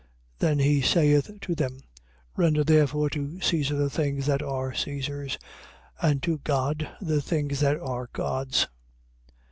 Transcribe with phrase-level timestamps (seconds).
[0.39, 1.81] Then he saith to them:
[2.35, 5.37] Render therefore to Caesar the things that are Caesar's;
[6.01, 8.65] and to God, the things that are God's.